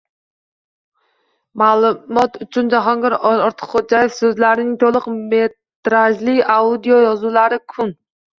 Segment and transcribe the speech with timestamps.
[1.61, 3.15] Ma'lumot uchun, Jahongir
[3.49, 7.95] Ortiqxo'jaev so'zlarining to'liq metrajli audio yozuvlari Kun